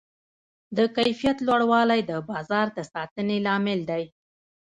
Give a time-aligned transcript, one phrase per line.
[0.77, 4.03] د کیفیت لوړوالی د بازار د ساتنې لامل دی.